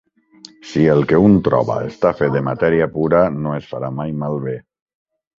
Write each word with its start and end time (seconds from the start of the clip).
Si 0.67 0.85
el 0.93 1.01
que 1.09 1.17
un 1.25 1.35
troba 1.47 1.75
està 1.89 2.11
fet 2.21 2.33
de 2.35 2.41
matèria 2.47 2.87
pura, 2.95 3.21
no 3.43 3.53
es 3.57 3.67
farà 3.75 3.91
mai 3.99 4.15
malbé. 4.23 4.55